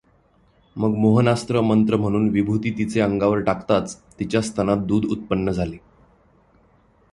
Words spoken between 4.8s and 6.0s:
दूध उत्पन्न झाले.